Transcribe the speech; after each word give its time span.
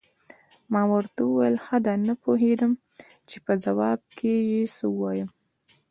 ما 0.71 0.81
ورته 0.91 1.19
وویل: 1.23 1.55
ښه 1.65 1.77
ده، 1.85 1.93
نه 2.07 2.13
پوهېدم 2.23 2.71
چې 3.29 3.37
په 3.45 3.53
ځواب 3.63 3.99
کې 4.17 4.33
یې 4.51 4.61
څه 4.75 4.85
ووایم. 4.93 5.29